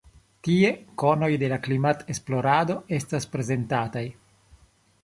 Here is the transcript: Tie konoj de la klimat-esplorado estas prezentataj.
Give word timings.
Tie 0.45 0.71
konoj 1.01 1.29
de 1.43 1.49
la 1.53 1.59
klimat-esplorado 1.67 2.79
estas 3.01 3.31
prezentataj. 3.37 4.05